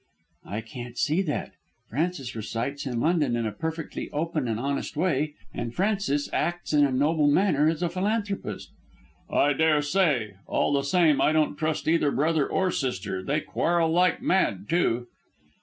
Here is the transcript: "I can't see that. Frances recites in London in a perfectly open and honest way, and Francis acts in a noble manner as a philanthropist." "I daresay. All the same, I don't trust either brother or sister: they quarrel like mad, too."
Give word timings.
"I 0.47 0.61
can't 0.61 0.97
see 0.97 1.21
that. 1.21 1.51
Frances 1.87 2.35
recites 2.35 2.87
in 2.87 2.99
London 2.99 3.35
in 3.35 3.45
a 3.45 3.51
perfectly 3.51 4.09
open 4.09 4.47
and 4.47 4.59
honest 4.59 4.97
way, 4.97 5.35
and 5.53 5.75
Francis 5.75 6.27
acts 6.33 6.73
in 6.73 6.83
a 6.83 6.91
noble 6.91 7.27
manner 7.27 7.69
as 7.69 7.83
a 7.83 7.89
philanthropist." 7.89 8.71
"I 9.29 9.53
daresay. 9.53 10.37
All 10.47 10.73
the 10.73 10.81
same, 10.81 11.21
I 11.21 11.33
don't 11.33 11.55
trust 11.55 11.87
either 11.87 12.09
brother 12.09 12.47
or 12.47 12.71
sister: 12.71 13.21
they 13.21 13.41
quarrel 13.41 13.91
like 13.91 14.23
mad, 14.23 14.67
too." 14.67 15.05